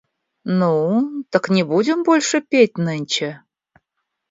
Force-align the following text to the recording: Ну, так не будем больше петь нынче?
Ну, 0.61 0.71
так 1.31 1.49
не 1.55 1.61
будем 1.63 2.01
больше 2.03 2.41
петь 2.41 2.75
нынче? 2.79 3.41